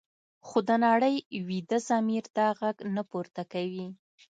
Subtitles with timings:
[0.47, 1.15] خو د نړۍ
[1.47, 3.87] ویده ضمیر دا غږ نه پورته کوي.